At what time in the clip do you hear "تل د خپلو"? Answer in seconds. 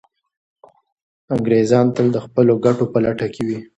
1.95-2.53